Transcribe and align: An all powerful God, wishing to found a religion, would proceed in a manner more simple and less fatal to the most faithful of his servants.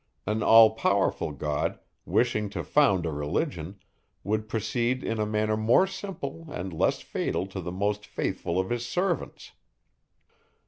An 0.25 0.41
all 0.41 0.71
powerful 0.71 1.31
God, 1.31 1.77
wishing 2.07 2.49
to 2.49 2.63
found 2.63 3.05
a 3.05 3.11
religion, 3.11 3.79
would 4.23 4.49
proceed 4.49 5.03
in 5.03 5.19
a 5.19 5.27
manner 5.27 5.55
more 5.55 5.85
simple 5.85 6.47
and 6.49 6.73
less 6.73 7.01
fatal 7.01 7.45
to 7.45 7.61
the 7.61 7.71
most 7.71 8.07
faithful 8.07 8.59
of 8.59 8.71
his 8.71 8.83
servants. 8.83 9.51